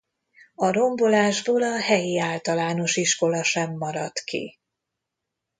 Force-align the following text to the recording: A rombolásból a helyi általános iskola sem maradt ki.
A 0.55 0.71
rombolásból 0.71 1.63
a 1.63 1.79
helyi 1.79 2.19
általános 2.19 2.95
iskola 2.95 3.43
sem 3.43 3.73
maradt 3.77 4.23
ki. 4.23 4.59